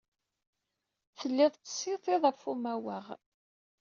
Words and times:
Tellid 1.17 1.53
tettsitid 1.55 2.21
ɣef 2.27 2.41
umawaɣ. 2.51 3.05